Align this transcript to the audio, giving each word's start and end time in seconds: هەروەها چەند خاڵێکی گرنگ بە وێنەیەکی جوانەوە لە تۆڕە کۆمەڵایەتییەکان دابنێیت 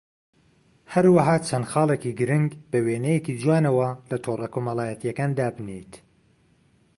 هەروەها 0.93 1.35
چەند 1.47 1.65
خاڵێکی 1.71 2.15
گرنگ 2.19 2.49
بە 2.71 2.79
وێنەیەکی 2.85 3.37
جوانەوە 3.41 3.89
لە 4.09 4.17
تۆڕە 4.23 4.47
کۆمەڵایەتییەکان 4.53 5.31
دابنێیت 5.37 5.93